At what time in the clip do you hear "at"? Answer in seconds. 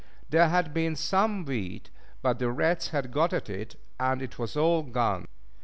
3.33-3.51